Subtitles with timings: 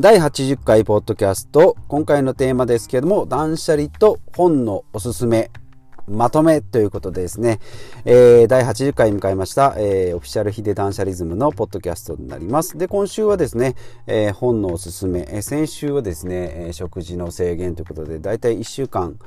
[0.00, 5.50] 第80回ポッドキャスト今回のテーマですけども断捨離と本のおすすめ。
[6.08, 7.60] まとめということでですね、
[8.04, 12.78] えー、第80回迎えました、えー、オフィシャルヒデ断捨リズムのポッドキャストになります。
[12.78, 13.74] で、今週はですね、
[14.06, 19.18] えー、本のおすすめ、え、先週はですね、え、食事の制限ということで、だいたい1週間、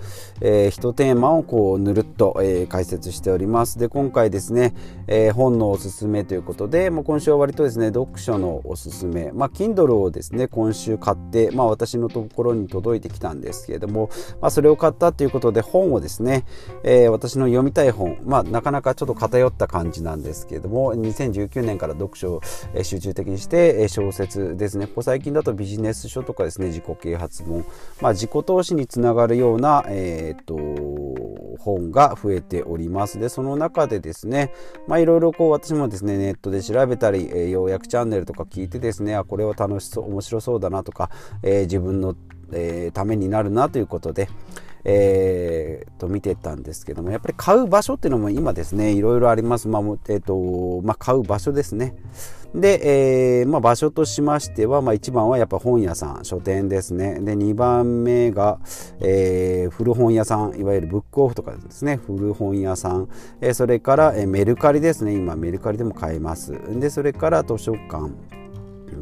[0.42, 3.78] えー、1テーマをこう、ぬるっと、え、解説しております。
[3.78, 4.74] で、今回ですね、
[5.08, 14.10] え、本のおすすめということで、まあ、今週は割とですね、読書のおすすめ、まあ、Kindle をですね、今週買って、まあ、私のところに届いてきたんですけれども、
[14.42, 16.46] まあ、それを買ったということで、本をですね、
[16.84, 22.42] えー、私の読みたい本、まあ、なかなかちょっと偏った感じなんですけれども2019年から読書を
[22.84, 24.88] 集中的にして小説ですね。
[24.88, 27.66] ここ最近だとビジネス書とかですね自己啓発本、
[28.02, 33.20] まあ、自己投資につながるような、えー、っと本が増えております。
[33.20, 34.54] でその中でですね
[34.90, 41.10] いろいろ私もですねネットで調べたり、えー、要約チャンネルとか聞いてですねあこれは楽しそう面白そうだなとか、
[41.44, 42.16] えー、自分の、
[42.52, 44.30] えー、ためになるなということで、
[44.84, 51.96] えー、と見てたんですけどもやっぱり買う場所っていうのも今ですねいろいろあります、まあえーとまあ、買う場所ですね。
[52.54, 57.20] で、えーまあ、場所としましては、まあ、1番はやっぱ本屋さん書店ですね。
[57.22, 58.60] で2番目が、
[59.00, 61.98] えー、古本屋さんいわゆるブックオフとかですね。
[62.06, 63.08] 古本屋さん、
[63.40, 65.16] え、それから、え、メルカリですね。
[65.16, 66.54] 今メルカリでも買えます。
[66.78, 68.41] でそれから図書館。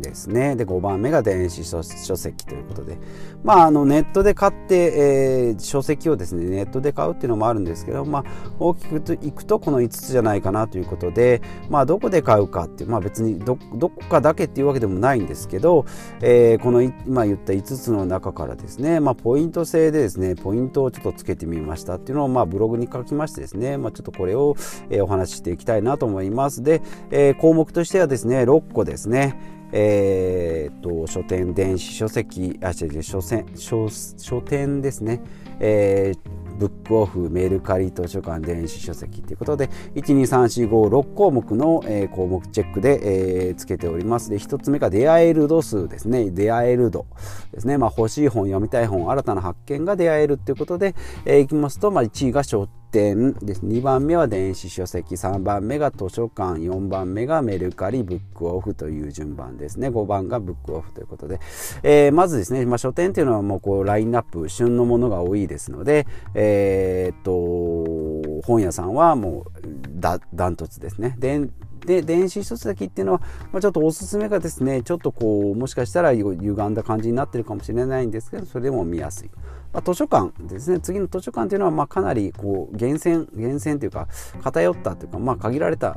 [0.02, 0.56] ですね。
[0.56, 2.98] で、5番目が電子書籍ということで。
[3.44, 8.23] まあ、あの、ネットで買って、えー、書籍をですね、ネットで買うっていうのもあるんですけど、まあ、
[8.60, 15.86] 大きくいくとこの5つじゃないかなということで、まあ、どこで買うかっていう、まあ別にど、どこかだけっていうわけでもないんですけど、
[16.22, 24.56] えー、この今言った5つの中からですね、まあ、ポイント制でですね、ポイントをちょっとつけてみましたっていうのを、まあ、ブログに書きましてですね、まあ、ちょっとこれを、
[24.90, 26.64] えー、お話ししていきたいなと思います。
[26.64, 29.59] で、えー、項目としてはですね、6個ですね。
[29.72, 35.21] えー、と書店電子書籍あ違う違う書書書店ですね、
[35.60, 44.30] えー、ブックオフメルカリ図書館電子書籍ということで123456項目の、えー、項目チェックで、えー、つけております。
[44.30, 46.30] で1つ目が出会える度数ですね。
[46.32, 47.05] 出会える度
[47.54, 50.95] ですね、まあ、欲しい本読みたい本新たな発見が出会えるということで、
[51.26, 53.66] えー、いきますと、まあ、1位が書点です。
[53.66, 55.16] 2番目は電子書籍。
[55.16, 56.60] 3番目が図書館。
[56.60, 59.89] 4番目がメルカリブックオフという順番ですね。
[59.89, 61.39] 5番がブックオフということで、
[61.83, 69.52] えー、まずですね、まあ、書店というのはもうこうラインナップ旬のものが多いですので、えー、っと本屋さんはもう
[70.00, 71.16] ダントツですね。
[71.20, 71.48] で
[71.89, 76.36] で電子書籍っていうのは、まあ、ちょっとおすすめがですねちょっとこうもしかしたら歪
[76.70, 79.32] んだ感じになってるかもしれないんですけどそれでも見やすい。
[79.72, 80.80] まあ、図書館ですね。
[80.80, 84.08] 次の図書館というのはまあかなりこう厳選厳選というか
[84.44, 85.94] 偏ったというかまあ限られた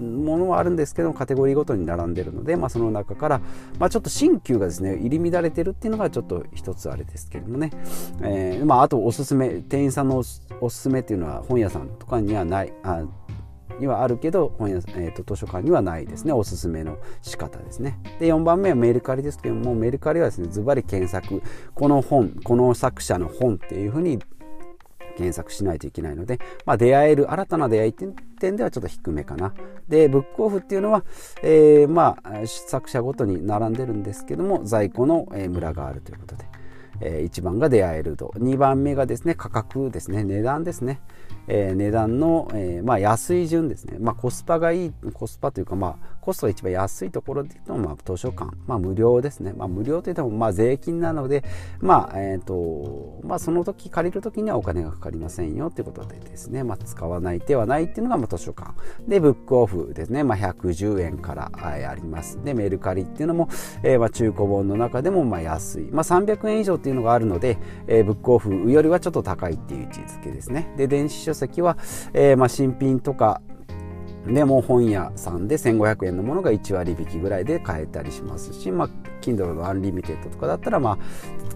[0.00, 3.40] ものはあるんですけどカテゴリーごとに並んでるので、まあ、その中から、
[3.78, 7.70] まあ、ちょっと新旧がですね入り乱れてるっていうのがちょっと一つあれですけれどもね、
[8.22, 12.72] えーまあ、あとおすすめ店員さんのおすすめっていうのは本屋さんとかにはない。
[12.82, 13.04] あ
[13.80, 16.32] にはあるけど本屋、えーと、図書館にはないですね。
[16.32, 17.98] おすすめの仕方ですね。
[18.20, 21.42] で4番目はメルカリですけどもメルカリはですねズバリ検索。
[21.74, 24.18] この本この作者の本っていうふうに
[25.16, 29.54] 検索しないといけないので、まあ、出会える新たな出会いっていう点ではちょっと低めかな。
[29.88, 31.04] でブックオフっていうのは、
[31.42, 36.44] えー、まあ作者ごとに並んでるんですけども在庫のムラがあるということで。
[37.00, 38.32] え1番が出会えると。
[38.36, 40.24] 2番目がですね価格ですね。
[40.24, 41.00] 値段ですね、
[41.48, 51.44] えー、値段の、えー、まあ、安い順ですね、まあ、コスパがいいコスパというか、まあ、コストが一番安いところで言うと、まあ、図書館、まあ、無料ですね、まあ、無料といっても、まあ、税金なので、
[51.80, 58.72] まあえーとまあ、その時借りる時にはお金がかかりませんよということでですね、まあ、使わない手はないっていうのが、まあ、図書館。
[59.06, 62.42] でブックオフですね、まあ、110円からあります。
[62.42, 63.50] でメルカリっていうのも、
[63.82, 70.72] えー、まあ中古本の中でもまあ安い、まあ、300円以上っていうのがあるので、えー、ブックオフよりはちょっと高いっていう位置づけですね。
[70.76, 71.76] で電子書籍は、
[72.14, 73.42] えー、まあ新品とか
[74.26, 78.88] でも本屋さんで1500円のものが1割引きぐらいで買えたりしますし、まあ、
[79.20, 80.98] Kindle のアンリミテッドとかだったら、まあ、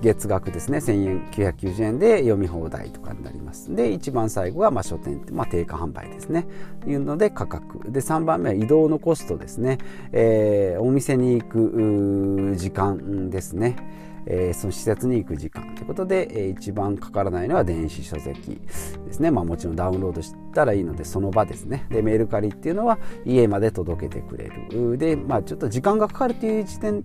[0.03, 0.79] 月額ですね。
[0.79, 3.75] 1000円990円で読み放題とかになります。
[3.75, 6.47] で一番最後はまあ書店、まあ、定価販売ですね。
[6.87, 7.91] いうので価格。
[7.91, 9.79] で3番目は移動のコストですね、
[10.13, 13.77] えー、お店に行く時間ですね。
[14.27, 18.61] えー、その施設に行く時間ということで、えー、一番かからないのは電子書籍
[19.07, 21.87] ですね、まあ、もちろんダウンロードしたらいいのでその場ですね。
[21.91, 24.99] でメルカリっていうのは家まで届けてくれる。
[24.99, 27.05] で、まあ、ちょっと時間がかかるという時点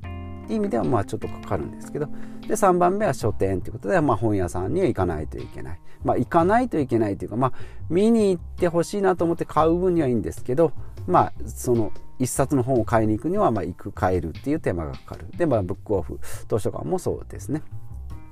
[0.50, 2.08] 意味ではまあちょっとかかるんですけど。
[2.48, 7.54] で3番目は書店ということで、まあ、本屋さんには行かないといけない、まあ、行かないといけないというか、まあ、
[7.90, 10.74] 見に行ってほしいなと思って買う分にはいいんですけど
[11.08, 17.62] まあその一冊の本を買いに行くには、まあ、行く買えるっていう手間がかかるで、まあ、ブックオフ図書館もそうですね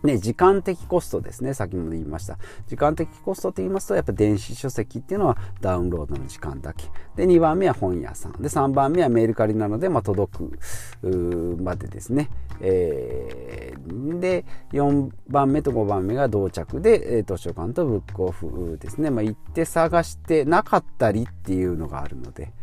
[0.03, 1.53] ね、時間的コストですね。
[1.53, 2.39] 先ほど言いました。
[2.67, 6.85] 時間的コストと言いますと、やっぱ電子書籍っていうのはダウンロードの時間だけ。
[7.15, 8.31] で、2番目は本屋さん。
[8.33, 10.59] で、3番目はメール借りなので、まあ、届く
[11.61, 12.29] までですね。
[12.61, 19.11] えー、で、4番目と5番目が到着で、図書館とブックオフですね。
[19.11, 22.53] まあ、行って探してなかったりっていうのがあるので、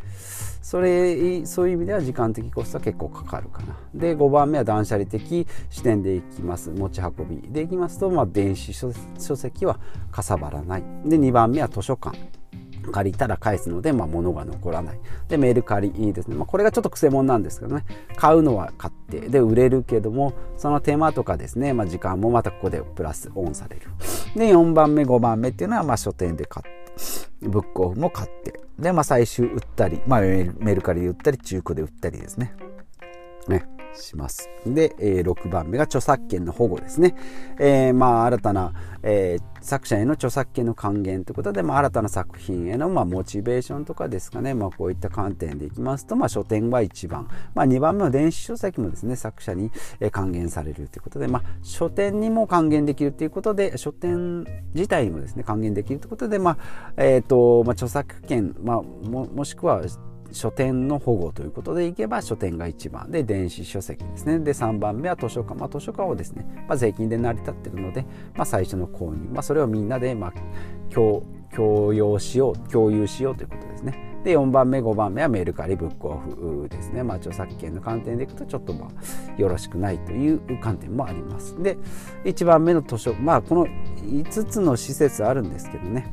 [0.69, 3.75] それそういう意味では時間的コストは結構かかるかな。
[3.95, 6.69] で5番目は断捨離的視点でいきます。
[6.69, 7.49] 持ち運び。
[7.51, 8.93] でいきますと、まあ、電子書
[9.35, 9.81] 籍は
[10.13, 10.83] かさばらない。
[11.07, 12.19] で2番目は図書館。
[12.93, 15.01] 借りたら返すので、まあ、物が残らない。
[15.29, 16.37] で、メルカリいいですね。
[16.37, 17.87] まあ、これがちょっとくせ者なんですけどね。
[18.17, 23.83] 買うのは買って、で、売れるけども、その手間とかですね、まあ、時間もまたここでプラスオンされる。
[24.37, 32.55] で、4番目、5番目っていうのは、まあ、書店で買って、ブックオフも買って、で、まあ、最終売ったり、まあ、メルカリで売ったり、中古で売ったりですね。
[34.03, 34.49] します。
[34.67, 37.15] で、えー、6番目が著作権の保護ですね。
[37.59, 38.73] えー、まあ、新たな、
[39.03, 49.71] えー、作者への著作権の還元ということで、まあ、新たな作品への、まあ、モチベーションとかですかね、まあ、こういった観点でいきますと、まあ、書店は1番、まあ、2番目の電子書籍もですね、作者に
[50.11, 54.45] 還元されるということで、まあ、書店にも還元できるということで、書店
[54.75, 56.59] 自体にもですね、還元できるということで、まあ、
[56.97, 59.83] えっ、ー、と、まあ、著作権、まあ、ももしくは
[60.33, 64.39] 書店の保護ということでいけば書店が1番で電子書籍ですね。
[64.39, 68.03] で3番目は図書館、まあ、図書館をですね、まあ、税金で成り立ってるので、
[68.35, 70.33] まあ、最初の購入、まあ、それをみんなで、まあ、
[70.93, 71.23] 共
[71.55, 74.09] 共用しよう共有しようということですね。
[74.25, 81.61] で4番目5番目はメルカリブックオフですね、まあ、著作権の観点でいくとちょっとまあよろしくないという観点もあります。
[81.63, 81.79] で
[82.25, 86.13] 1番目の図書まあこの5つの施設あるんですけどね。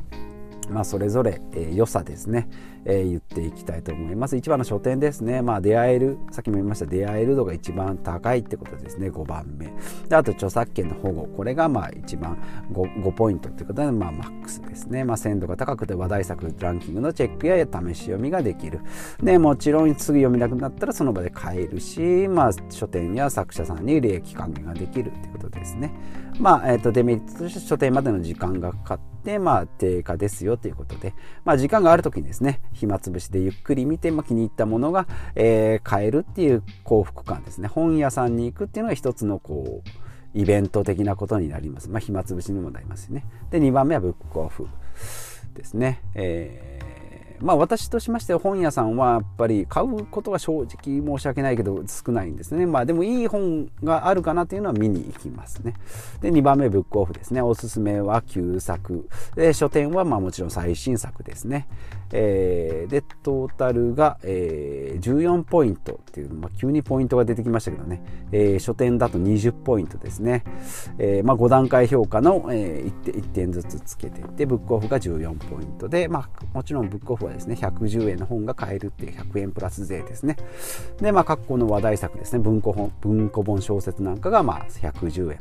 [0.70, 2.48] まあ、それぞれ、えー、良さですね、
[2.84, 4.36] えー、言っていきたいと思います。
[4.36, 5.42] 一番の書店ですね。
[5.42, 9.72] まあ、出会える、さっきも言いました、出会える度が一番高いってことですね、5番目。
[10.08, 11.26] であと、著作権の保護。
[11.26, 12.38] これが、まあ、一番
[12.72, 15.04] 5, 5ポイントってことで、まあ、マックスですね。
[15.04, 18.80] まあ、鮮度が高くて話題作ランキングのチェックや試し読みができる。
[19.22, 25.92] で、もちろん、すぐ読みなくなったらその場で買えるし、まあ、書店や作者さんに利益還元ができるということですね。
[26.38, 37.68] まあ、え、ー、と、デメリットとして書店までの時間がかかって、まあ、低下ですよということで、まあ、時間がある時にですね、暇つぶしでゆっくり見て、まあ、気に入ったものが、えー、買えるっていう幸福感ですね。
[37.68, 40.05] 本屋さんに行くっていうのが一つのこう、
[40.36, 41.88] イベント的なことになります。
[41.88, 43.24] まあ、暇つぶしにもなりますしね。
[43.50, 44.68] で、2番目はブックオフ
[45.54, 46.02] ですね。
[46.14, 46.78] え
[47.40, 50.66] まあ私としましては本屋さんはやっぱり買うことが正直
[51.18, 52.66] 申し訳ないけど少ないんですね。
[52.66, 55.74] まあでもいい本があるかなというのは見に行きますね。
[56.20, 57.42] で、2番目ブックオフですね。
[57.42, 59.08] おすすめは旧作。
[59.34, 61.68] で、書店はまあもちろん最新作ですね。
[62.12, 68.02] えー、で、トータルが、えー、14ポイントっていう、まあ急にポイントが出てきましたけどね。
[68.32, 70.44] えー、書店だと20ポイントですね。
[70.98, 80.36] えー、まあ5段階評価の、えー、1, 点 ,1 点ずつつけてで、ブックオフが14ポイントで、まあもちろんブックオフ本ですね、110円の本が買えるっていう100円プラス税ですね。
[81.00, 85.40] で、まあ、括弧の話題作ですね、文庫本、文庫本小説なんかが、まあ、110円。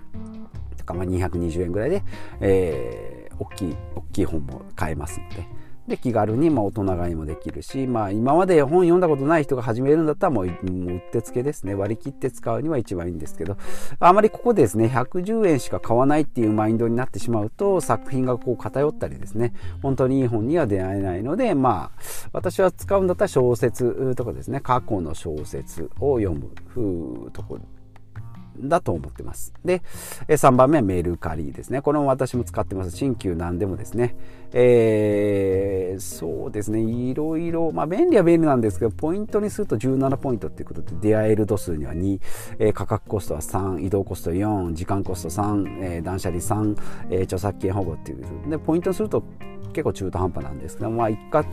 [0.78, 2.04] とか、まあ、220円ぐらいで、
[2.42, 5.48] えー、大きい、大きい本も買えますので、
[5.88, 13.58] で気軽にま大人買いもできるし、まあ、今まで本読んだことない人が始めるんだったらもううってつけですね割り切って使うには一番いいんですけど
[14.00, 22.01] あまりここですね110円しか買わないっていうマインドになってしまうと作品がこう偏ったりですね本当にいい本には出会えないのでまあ
[22.34, 26.51] 私は使うんだったら小説とかですね過去の小説を読む
[27.32, 27.62] ところ
[28.60, 29.54] だと思ってます。
[29.63, 29.82] で、
[30.27, 31.82] 3番目はメルカリですね。
[31.82, 32.92] これも私も使ってます。
[32.92, 34.15] 新旧なんでもですね。
[34.57, 36.79] えー、そうですね。
[36.79, 42.19] いろいろ、まあ便利は便利なんですけど、ポイントにすると17ポイントっていうことで、出会える度数には2、
[42.59, 46.77] えー、価格コストは3、移動コスト4、時間コスト3、えー、断捨離3、
[47.09, 48.50] えー、著作権保護っていう。
[48.50, 49.25] で、ポイントにすると
[49.75, 51.43] 結構中途半端なんですけど、まあ、一括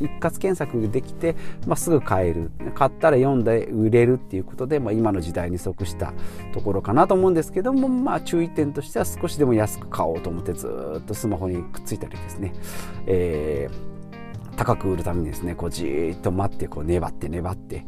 [0.00, 6.12] 一括検索できて、まあ、すぐ買える買ったら読んで売れるっていうことで、まあ、今の時代に即した
[6.52, 12.47] ところかなと思うんですけども、まあ、注意点としては少しでも安く買おうと思ってずっとスマホにくっついたりですね、
[13.06, 17.86] えー、高く売るためにですねこうじーっと待ってこう粘って粘って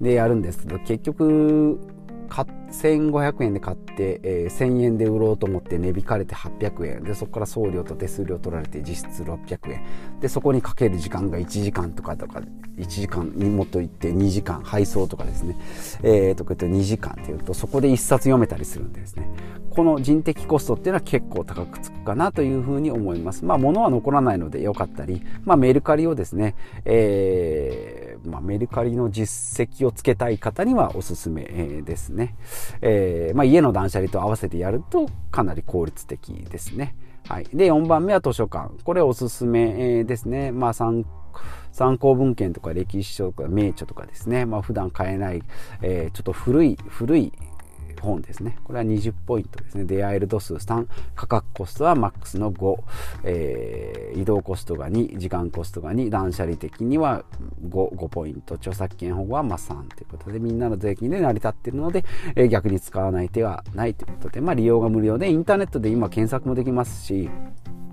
[0.00, 1.78] でやるんですけど結局
[2.28, 7.04] 1500円で買って、えー、1000円で売ろうと思って値引かれて800円。
[7.04, 9.84] でそこから送料と手数料取られて実質600円。
[10.20, 12.40] でそこにかける時間が1時間とかとか
[12.76, 15.56] 1時間にもっといって2時間配送とかですね、
[16.02, 19.28] えー、とか言って2時間っていうとそこで1冊読めたりするんですね。
[19.70, 23.44] この人的コストっていうのは結構高くつくかなというふうに思います。
[23.44, 26.54] まあ物は残らないので良かったり、まあ、メルカリをですね、
[26.84, 32.36] えーまあ、メルカリの実績をつけたい方にはおすすめですね。
[32.80, 36.96] えー、まあ、家の断捨離と合わせてやるとかなり効率的ですね。
[37.28, 37.44] はい。
[37.52, 38.70] で、4番目は図書館。
[38.84, 40.50] これおすすめですね。
[40.50, 41.04] まあ、参
[41.98, 44.46] 考文献とか歴史書とか名著とかですね。
[44.46, 45.42] まあ、普段買えない、
[45.82, 47.32] えー、ちょっと古い、古い
[48.00, 48.58] 本ですね。
[48.64, 49.84] これは20ポイントですね。
[49.84, 52.78] 出会える度数3、価格コストはマックスの5、
[53.24, 57.24] えー、移動コストが2、時間コストが2、断捨離的には
[57.68, 62.04] 5, 5ポイント、著作権保護はまあ3ということで、みんなの税金で成り立っているので、
[62.36, 67.30] えー、逆に使わない手はないということで、まあ、利用が無料で、インターネットで今検索もできますし、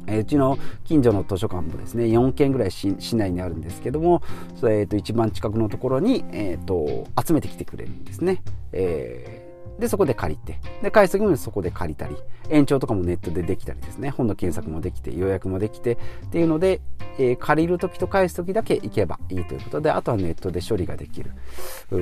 [0.07, 4.21] えうちの近所の図書館もですね4軒ぐらい市内にあるんですけども、
[4.57, 8.43] えー、と一番近くのところに、えーと集めてきてくれるんですね。
[8.71, 9.34] え
[9.79, 12.15] で、そこで借りて、で、返す時もそこで借りたり、
[12.49, 15.97] 延長とかもネットでできたりですね、本の検索もできて、予約もできて、っ
[16.31, 16.81] ていうので、
[17.17, 21.31] えー、借りる時と返す時だけ行けばいいということで、あとはネットで処理ができる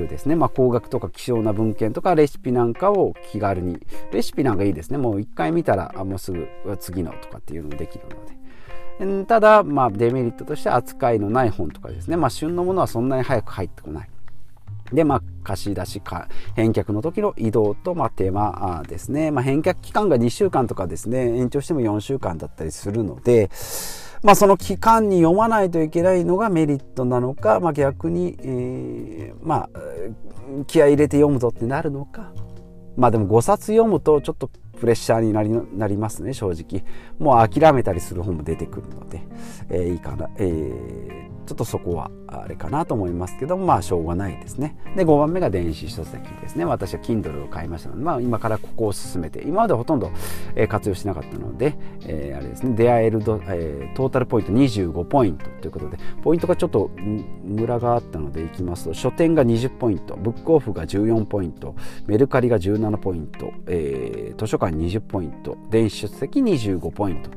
[0.08, 0.36] ですね。
[0.36, 3.78] まあ、高額とか希少な文献とかレシピなんかを気軽に、
[4.12, 4.98] レシピなんかいいですね。
[4.98, 8.44] もう一回見たら、あもうすぐ次のとかっていうのもできるので。
[9.26, 14.08] ただ、まあ、デメリットとして扱いのない本とかですね、まあ、旬のものはそんなに早く入ってこない。
[14.92, 19.30] で、まあ、貸し出しか、返却の時の移動と、まあ、手間ですね。
[19.30, 23.50] まあ、返却期間が2週間とかですね、延長しても4週間だったりするので、
[24.22, 29.80] まあ、その期間に読まないといけないのがメリットなのか、まあ、逆に、えー、まあ、
[30.66, 32.32] 気合入れて読むぞってなるのか。
[32.96, 36.84] まあでも5冊読むとちょっとプレッシャーになりなりますね正直
[37.18, 39.22] もう諦めたりする本も出てくるので、
[39.70, 44.76] えー、いいかな、えー、ちょっとそこはあれかなと思いますけどまあしょうがないですね。
[44.96, 46.64] で5番目が電子書籍ですね。
[46.64, 50.10] 私は Kindle を買いましたので、まあ、今からここを進めて今までほとんど、
[50.54, 52.74] え活用しなかったので、えー、あれですね。
[52.74, 56.90] 出会えるド、えー、トータルポイント25ポイントということでポイントがちょっと
[57.44, 61.74] ムラがあったのでいきますと書店が20ポイントブックオフが14ポイント
[62.06, 67.30] メルカリが17ポイント、えー、図書館20ポイント電子書籍25ポイント。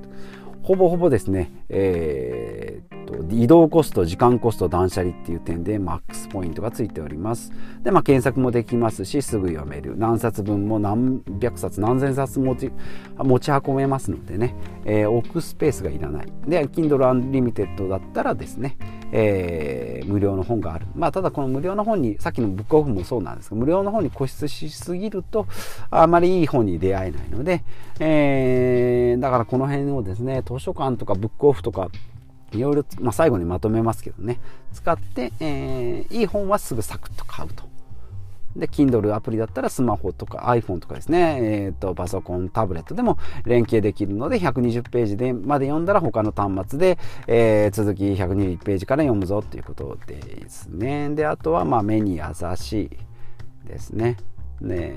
[0.67, 7.51] ほぼほぼですね、えー、と移動コスト時間コスト断捨離っていう点でマックスポイントがついております。
[7.81, 9.97] で、まあ、検索もできますしすぐ読める。
[9.97, 12.71] 何冊分も何百冊何千冊持ち
[13.17, 14.53] 持ち運べますのでね、
[14.85, 16.27] えー、置くスペースがいらない。
[16.47, 18.77] で Kindle Unlimited だったらですね、
[19.11, 20.85] えー、無料の本がある。
[20.93, 25.47] まあただこの無料の本にさっきのブックオフもそうなんですが無料の本に固執しすぎると
[25.89, 27.63] あまりいい本に出会えないので、
[27.99, 31.89] えー、だからこの辺をですね図書館とかブックオフとか
[32.57, 34.39] いろいろ、まあ、最後にまとめますけどね。
[34.73, 37.67] 使って、えー、いい本はすぐサクッと買うと。
[38.57, 46.97] で Kindle アプリだったらスマホとか iPhone とかですね、えーと、パソコンタブレットでも連携できるので120ページでまで読んだら他の端末で、
[47.27, 51.09] えー、続き120ページから読むぞっていうことですね。
[51.11, 52.23] であとはまあ目に優
[52.55, 54.17] しいですね。
[54.59, 54.95] ね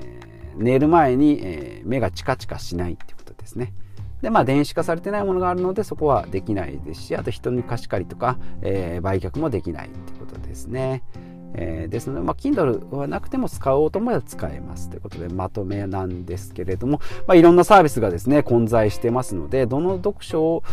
[0.57, 3.73] 寝る前に、えー、目がチカチカしないっていうことですね。
[4.21, 11.03] でまあ電子化されてないものがあるのでそこはできないですしあと人に貸し借りとか、えー、売却もできないってことですね。
[11.53, 20.63] えー、ですので、まあ、Kindle はなくても使おうと思えば使えますということでまとめなんですけれども、まあ、いろんなサービスがですね混在してますのでどの読書を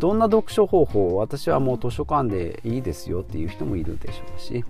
[0.00, 4.64] どんな読書方法私はもう図書館でいいですよっていう人もいるでしょうし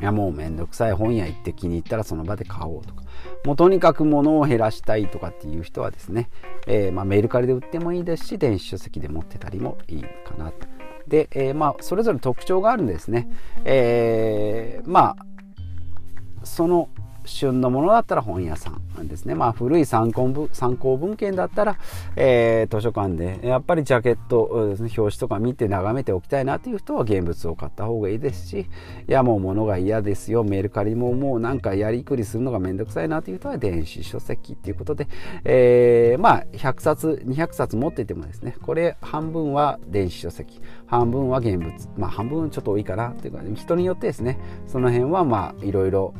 [0.00, 3.04] いやもうめんどくさい本屋行って気に入ったらその場で買おうとか
[3.44, 6.30] もうとにかく物を減らしたいとかっていう人はですね、
[6.66, 10.66] えー、まあ、メルカリで売ってもいいですし電子書籍で持ってたりもいいかなと。
[11.06, 13.28] で、えー、まあそれぞれ特徴があるんですね。
[13.64, 16.88] えー、まあその
[17.24, 19.34] 旬のものだったら本屋さんなんですね。
[19.34, 21.76] まあ古い参考文参考文献だったら、
[22.16, 28.60] えー、図書館でやっぱりジャケット、表紙とか見て眺めておきたいなという人は現物を買った方がいいですし、
[29.08, 35.08] いやもう物が嫌ですよ、メルカリももうなんかやりくりするのがめんどくさいなという人は電子書籍っていうことで、
[35.44, 46.14] えー、まあ100冊、200冊持っててもですね、これ半分は電子書籍、半分は現物、まあ半分ちょっと多いかなというか、人によってですね、その辺はまあいろいろ、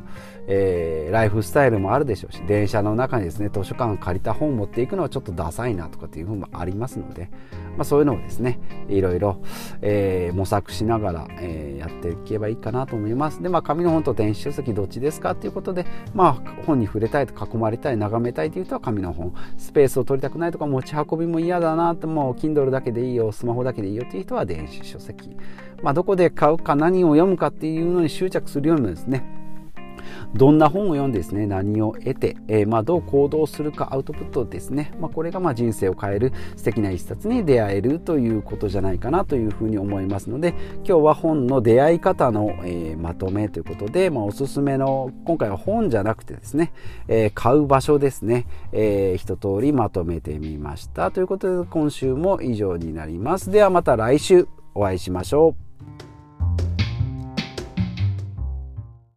[0.47, 7.31] えー、ライフスタイルもあるでしょうし電車の中にですね図書館借りた本を持っていくのはちょっとダサいなとかっていうふうもありますので、
[7.77, 8.59] まあ、そういうのをですね
[8.89, 9.41] いろいろ、
[9.81, 13.43] えー、模索しながら、えー、やっていけばいいかなと思います。
[13.43, 19.35] でまあ紙の本と電子書籍どっちですかっていうことでまあ本に触れたいと囲まれたい眺めたいという人は紙の本。
[19.57, 25.37] スペースを取りたくないとか持ち運びも嫌だなってもう Kindle だけでいいよスマホだけでいいよっていう人は電子書籍。
[25.83, 29.44] まあどこで買うか何を読むかっていうのに執着するよりもですね
[30.35, 46.73] どんな本を読んでですね何を得て、えー、まあ、どう行動するかアウトプットですね、まあ、これがま人生を変える素敵な一冊に出会えるということじゃないかなというふうに思いますので今日は本の出会い方の、え、まとめということで、まあ、おすすめの今回は本じゃなくてですね、
[47.09, 51.11] え買う場所ですね、え一通りまとめてみました。
[51.11, 53.51] ということで今週も以上になります。
[53.51, 55.55] ではまた来週お会いしましょ
[56.11, 56.14] う。